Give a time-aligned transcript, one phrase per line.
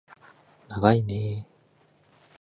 [0.67, 1.51] ながいねー